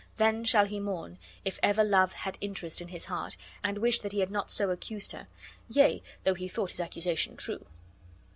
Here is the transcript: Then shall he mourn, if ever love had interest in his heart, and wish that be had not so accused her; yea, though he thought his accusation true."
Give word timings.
Then 0.17 0.45
shall 0.45 0.65
he 0.65 0.79
mourn, 0.79 1.19
if 1.45 1.59
ever 1.61 1.83
love 1.83 2.13
had 2.13 2.35
interest 2.41 2.81
in 2.81 2.87
his 2.87 3.05
heart, 3.05 3.37
and 3.63 3.77
wish 3.77 3.99
that 3.99 4.13
be 4.13 4.19
had 4.21 4.31
not 4.31 4.49
so 4.49 4.71
accused 4.71 5.11
her; 5.11 5.27
yea, 5.69 6.01
though 6.23 6.33
he 6.33 6.47
thought 6.47 6.71
his 6.71 6.79
accusation 6.79 7.35
true." 7.35 7.67